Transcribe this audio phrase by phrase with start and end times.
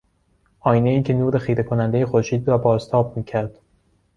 [0.59, 3.57] آینهای که نور خیره کنندهی خورشید را بازتاب میکرد